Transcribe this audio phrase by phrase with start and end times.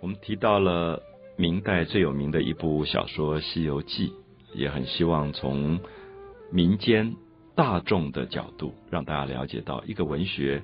[0.00, 1.00] 我们提到了
[1.36, 4.08] 明代最有名的一部小说《西游记》，
[4.52, 5.78] 也很希望从
[6.50, 7.14] 民间
[7.54, 10.62] 大众的角度，让大家了解到一个文学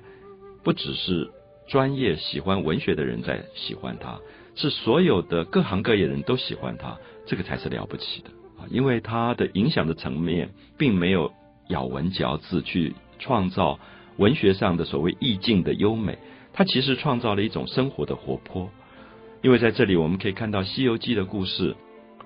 [0.63, 1.31] 不只是
[1.67, 4.19] 专业喜欢文学的人在喜欢它，
[4.55, 8.29] 是所有的各行各业人都喜欢它，这个才是了不起的
[8.61, 8.67] 啊！
[8.69, 11.31] 因为它的影响的层面，并没有
[11.69, 13.79] 咬文嚼字去创造
[14.17, 16.17] 文学上的所谓意境的优美，
[16.51, 18.69] 它其实创造了一种生活的活泼。
[19.41, 21.75] 因为在这里我们可以看到《西游记》的故事，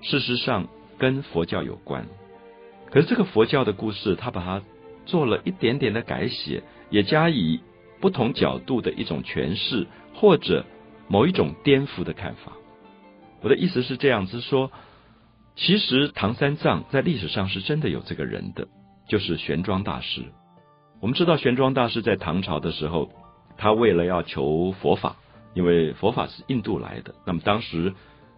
[0.02, 0.66] 事实上
[0.98, 2.06] 跟佛教有关。
[2.90, 4.62] 可是这个佛教的故事，他把它
[5.06, 7.60] 做了一点点的改写，也加以
[8.00, 10.64] 不同角度的一种诠释，或者
[11.06, 12.52] 某一种颠覆的看法。
[13.42, 14.72] 我的意思是这样子说：，
[15.54, 18.66] 其实唐三藏在历史上是真的有这个人的，
[19.08, 20.22] 就是玄奘大师。
[21.00, 23.10] 我们知道玄奘大师在唐朝的时候，
[23.56, 25.16] 他为了要求佛法。
[25.54, 27.94] 因为佛法是印度来的，那么当时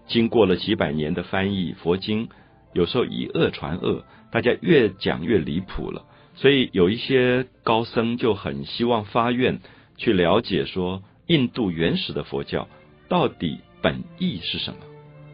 [0.06, 2.28] 经过了几百年的翻译，佛经
[2.72, 6.04] 有时候以讹传讹，大家越讲越离谱了。
[6.34, 9.60] 所以有一些高僧就很希望发愿
[9.96, 12.68] 去了解，说印度原始的佛教
[13.08, 14.80] 到底本意是什么？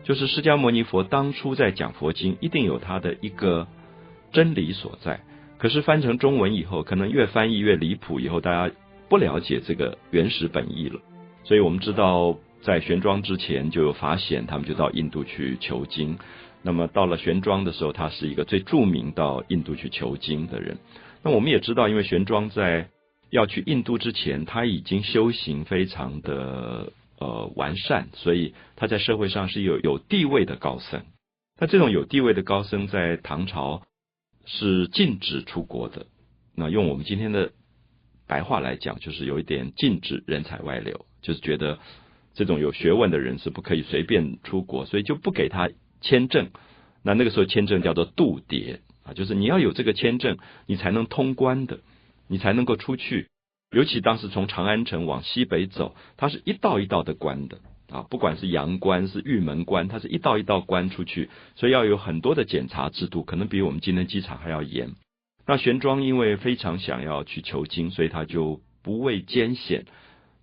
[0.05, 3.67] 就是释迦牟尼佛当初在讲佛经，一定有他的一个
[4.33, 5.21] 真理所在。
[5.59, 8.75] 可是翻成中文以后，可能越翻译越离谱，以后大家
[9.09, 11.01] 不了解这个原始本意了。
[11.45, 16.19] 所以我们知道，在玄奘之前就有法显，他们就到印度去求经。
[16.63, 20.79] 那么到了玄奘的时候，他是一个最著名到印度去求经的人。
[21.25, 22.89] 那我们也知道，因为玄奘在
[23.31, 31.03] 要去印度之前，他已经修行非常的呃完善，所以他在社会上是有有地位的高僧。
[31.59, 33.83] 那这种有地位的高僧，在唐朝
[34.47, 36.07] 是禁止出国的。
[36.55, 37.51] 那用我们今天的
[38.27, 41.07] 白话来讲，就是有一点禁止人才外流。
[41.21, 41.79] 就是觉得
[42.35, 45.71] 这种有学问的人是不可以随便出国，所以就不给他
[46.01, 46.51] 签证。
[47.03, 51.81] 那那个时候签证叫做渡牒啊，就是你要有这个签证，你才能通关的，
[52.29, 53.29] 你才能够出去。
[53.71, 57.59] 尤其当时从长安城往西北走，它是一道一道的关的
[57.91, 64.91] 啊，不管是阳关是玉门关，它是一道一道关出去，所以要有很多的检查制度，可能比我们今天机场还要严。
[65.47, 69.85] 那玄奘因为非常想要去求经，所以他就不畏艰险，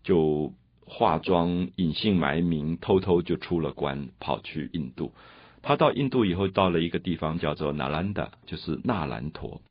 [0.04, 0.54] 就。
[0.92, 5.14] 化妆、隐姓埋名，偷偷就出了关，跑去印度。
[5.62, 9.62] 他到印度以后，到了一个地方叫做纳兰达，就是纳兰陀。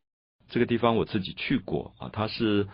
[0.48, 2.68] 这个地方我自己去过啊，它是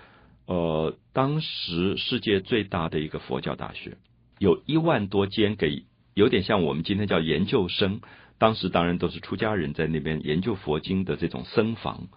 [0.45, 3.97] 呃当时世界最大的一个佛教大学，
[4.39, 8.03] 有一万多间，给有点像我们今天叫研究生。
[8.37, 12.09] 当时当然都是出家人在那边研究佛经的这种僧房，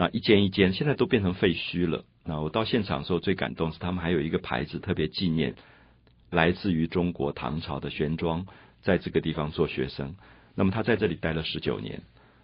[0.00, 2.06] 那一间一间，现在都变成废墟了。
[2.24, 5.56] 那我到现场的时候，最感动是他们还有一个牌子，特别纪念
[6.30, 8.46] 来自于中国唐朝的玄奘
[8.80, 10.16] 在这个地方做学生。
[10.54, 12.00] 那么他在这里待了十九年，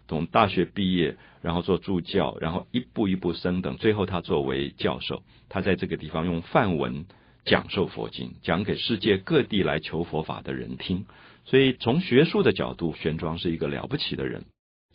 [0.06, 7.06] 从大学毕业，然后做助教，然后一步一步升等，最后他作为教授，他在这个地方用梵文
[7.47, 11.06] 讲授佛经，讲给世界各地来求佛法的人听。
[11.47, 14.44] 所以从学术的角度，玄奘是一个了不起的人。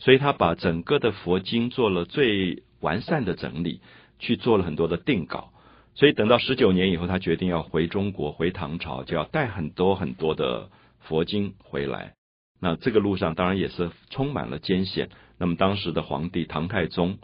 [0.02, 3.80] 所以他把整个的佛经做了最完善的整理。
[4.24, 5.50] 去做了很多的定稿，
[5.96, 10.70] 所以等到十九年以后，他决定要回中国，回唐朝，就要带很多很多的
[11.00, 12.14] 佛经回来。
[12.60, 15.08] 那这个路上当然也是充满了艰险。
[15.38, 17.18] 那么当时的皇帝唐太宗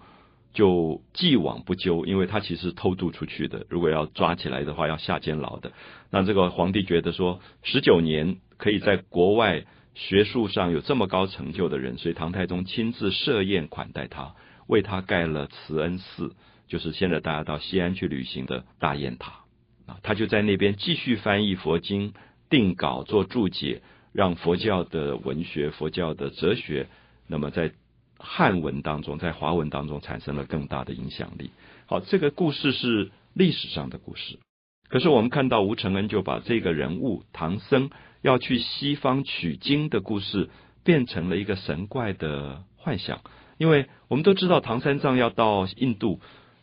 [0.52, 5.70] 就既往不咎，因为他其实偷渡出去的，如果要抓起来的话，要下监牢的。
[6.10, 14.34] 那这个皇帝觉得说，十九年可以在国外学术上有这么高成就的人，所以唐太宗亲自设宴款待他，
[14.66, 16.34] 为他盖了慈恩寺。
[16.68, 19.32] 就是现在大家到西安去旅行的大雁塔
[19.86, 22.12] 啊，他就在那边继续翻译佛经、
[22.50, 23.80] 定稿、做注解，
[24.12, 26.86] 让佛教的文学、佛教的哲学，
[27.26, 27.72] 那么在
[28.18, 31.50] 汉文当中、在华文当中产生了更大的影响力。
[31.86, 34.38] 好，这个故事是历史上的故事，
[34.90, 37.88] 可是我们看到吴承恩就把这个人物唐僧
[38.22, 40.50] 要去西方取经的故事
[40.84, 43.20] 变成了一个神怪的幻想，
[43.58, 46.20] 因为我们都知道唐三藏要到印度。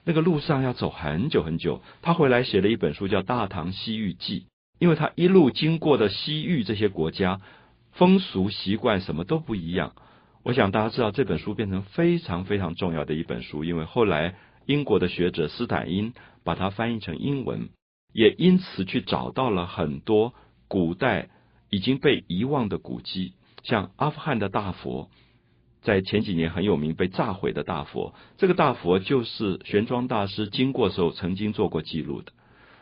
[0.07, 4.41] 那个路上要走很久很久，他回来写了一本书叫《大唐西域记》，
[4.77, 7.41] 因为他一路经过的西域这些国家，
[7.91, 9.93] 风俗习惯什么都不一样。
[10.43, 14.35] 我想大家知道这本书变成非常非常重要的一本书，因为后来
[14.67, 16.13] 英国的学者斯坦因
[16.43, 17.69] 把它翻译成英文，
[18.13, 20.35] 也因此去找到了很多
[20.67, 21.29] 古代
[21.69, 23.33] 已经被遗忘的古迹，
[23.63, 25.09] 像阿富汗的大佛。
[25.81, 32.31] 在前几年很有名被炸毁的大佛，这个大佛就是玄奘大师经过时候曾经做过记录的。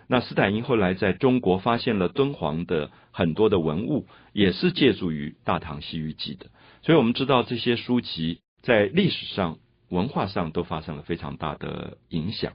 [0.08, 6.46] 那斯坦因后来在中国发现了敦煌的很多的文物，也是借助于《大唐西域记》的。
[6.82, 9.58] 所以我们知道这些书籍在历史上、
[9.90, 12.54] 文化上都发生了非常大的影响。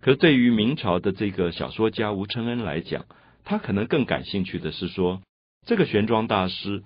[0.00, 3.04] 可是对于明朝的这个小说家吴承恩来讲，
[3.44, 5.20] 他可能更感兴趣的是说，
[5.64, 6.82] 这个玄奘大师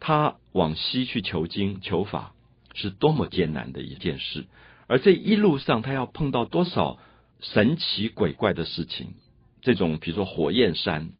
[0.00, 2.32] 他往西去求经求法
[2.74, 4.46] 是多么艰难的一件事，
[4.86, 6.98] 而这一路上他要碰到多少
[7.40, 9.14] 神奇鬼怪的事情。
[9.60, 11.12] 这种比如说火焰山，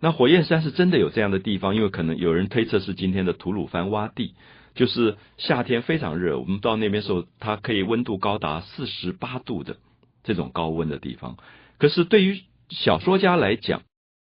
[0.00, 4.34] 那火焰山是真的有这样的地方，因为可能有人推测是今天的吐鲁番洼地，
[4.74, 9.76] 就是夏天非常热，我们到那边时候，它可以温度高达四十八度的
[10.24, 11.36] 这种高温的地方。
[11.78, 13.82] 可是对于小说家来讲，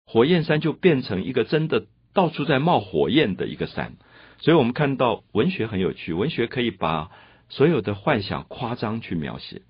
[0.05, 1.87] 火焰山就变成一个真的
[2.17, 3.93] 到处在冒火焰的一个山。
[4.39, 7.11] 所以我们看到文学很有趣，文学可以把
[7.47, 9.61] 所有的幻想夸张去描写，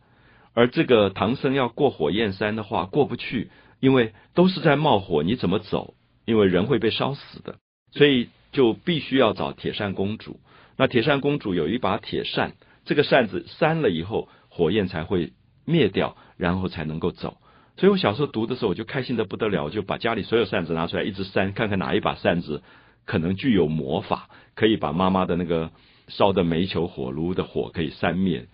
[0.54, 3.52] 而这个唐僧要过火焰山的话，过不去。
[3.80, 5.94] 因为都是在冒火，你怎么走？
[6.26, 7.58] 因为人会被烧死的，
[7.92, 10.40] 所以就必须要找铁扇公主。
[10.78, 12.54] 那铁扇公主有一把铁扇，
[12.86, 15.34] 这个扇子扇了以后，火焰才会
[15.64, 17.38] 灭掉，然后才能够走。
[17.78, 22.62] 所以我小时候读的时候，我就开心的不得了，就把家里所有扇子拿出来，一直扇，看看哪一把扇子
[23.06, 25.72] 可能具有魔法，可以把妈妈的那个
[26.08, 28.48] 烧的煤球火炉的火可以扇灭。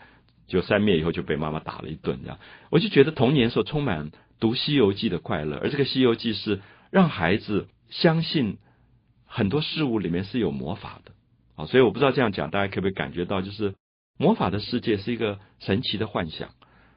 [0.48, 2.20] 就扇灭以后，就被妈妈打了一顿。
[2.22, 2.38] 这样，
[2.70, 4.12] 我就觉得童年时候充满。
[4.40, 6.60] 读《西游记》的快乐，而这个《西游记》是
[6.92, 8.58] 让孩子相信
[9.26, 11.14] 很多事物里面是有魔法的
[11.56, 13.74] 啊，所以我不知道这样讲大家可不可以感觉到，就是
[14.18, 16.50] 魔法的世界是一个神奇的幻想，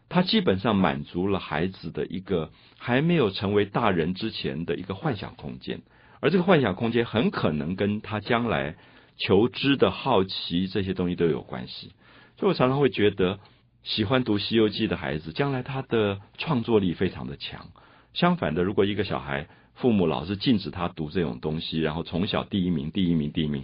[0.08, 5.82] 他基本上满足了孩子的一个还没有成为大人之前的一个幻想空间，
[6.20, 8.76] 而这个幻想空间很可能跟他将来
[9.16, 11.92] 求知的好奇这些东西都有关系，
[12.38, 13.38] 所以我常常会觉得。
[13.86, 17.68] 喜欢读《西游记》的孩子，将来他的创作力非常的强。
[18.14, 23.62] 相反的，如果一个小孩父母老是禁止他读这种东西，然后从小第一名、第一名、第一名，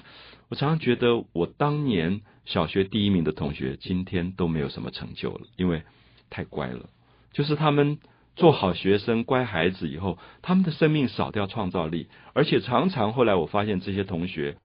[0.48, 5.82] 我常常觉得我当年小学第一名的同学，今天都没有什么成就了，因为
[6.32, 6.88] 太乖了。
[7.32, 7.98] 就是他们
[8.34, 14.56] 做好学生、乖孩子以后，他们的生命少掉创造力，而且常常后来我发现这些同学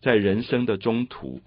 [0.00, 1.42] 在人生的中途，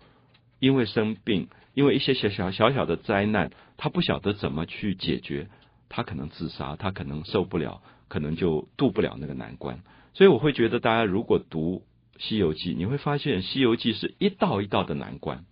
[0.59, 1.47] 因为生病。
[1.75, 5.47] 因为一些小小小小的灾难，他不晓得怎么去解决，
[5.87, 9.79] 他可能自杀，他可能受不了，可能就渡不了那个难关。
[10.13, 11.83] 所以我会觉得，大家如果读
[12.21, 15.45] 《西游记》，你会发现《西游记》是一道一道的难关。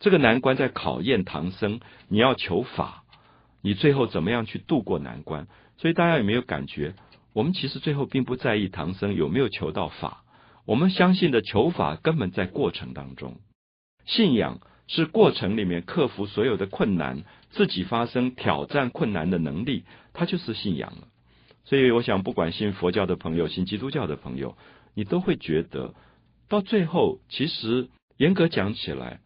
[0.00, 3.02] 这个难关在考验唐僧，你要求法，
[3.62, 5.46] 你最后怎么样去度过难关？
[5.76, 6.94] 所以大家有没有感觉，
[7.32, 10.24] 我们其实最后并不在意唐僧有没有求到法，
[10.64, 13.36] 我们相信的求法根本在过程当中，
[14.06, 14.60] 信仰。
[14.90, 19.84] 是过程里面克服所有的困难，自己发生挑战困难的能力，
[20.14, 21.08] 它就是信仰了。
[21.66, 24.56] 所以，我想，不管信佛教的朋友，信基督教的朋友，
[24.94, 25.92] 你都会觉得，
[26.48, 29.20] 到最后，其实严格讲起来，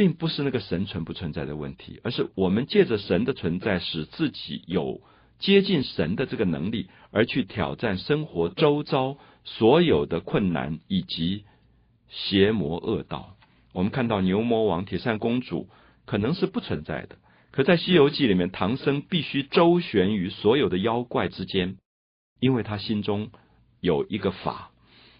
[0.00, 5.02] 并不是那个神存不存在的问题，而是我们借着神的存在，使自己有
[5.38, 11.44] 接近神的这个能力，而去挑战生活周遭所有的困难以及
[12.08, 13.36] 邪魔恶道。
[13.74, 15.68] 我们看到牛魔王、铁扇公主
[16.06, 17.18] 可能是不存在的，
[17.50, 21.76] 可在《西游记》里面，唐僧必须周旋于所有的妖怪之间，
[22.40, 23.28] 因为他心中
[23.82, 24.70] 有一个法，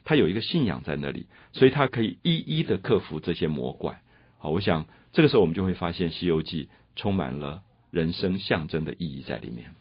[0.04, 4.00] 他有一个信仰在那里，所以他可以一一的克服这些魔怪。
[4.42, 6.64] 好，我想这个时候我们就会发现，《西游记》
[6.96, 9.74] 充满了人生象征的意义在里面。